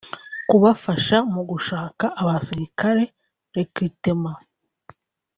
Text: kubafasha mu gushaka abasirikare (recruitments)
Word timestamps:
kubafasha 0.49 1.17
mu 1.33 1.41
gushaka 1.49 2.05
abasirikare 2.21 3.03
(recruitments) 3.57 4.43